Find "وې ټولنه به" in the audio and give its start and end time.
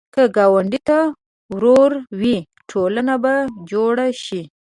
2.21-3.33